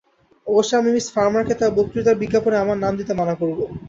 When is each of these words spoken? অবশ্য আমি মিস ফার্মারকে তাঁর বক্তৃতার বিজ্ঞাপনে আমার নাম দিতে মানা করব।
অবশ্য 0.47 0.71
আমি 0.75 0.89
মিস 0.93 1.07
ফার্মারকে 1.15 1.53
তাঁর 1.55 1.75
বক্তৃতার 1.77 2.19
বিজ্ঞাপনে 2.21 2.57
আমার 2.57 2.77
নাম 2.79 2.93
দিতে 2.99 3.13
মানা 3.15 3.35
করব। 3.41 3.59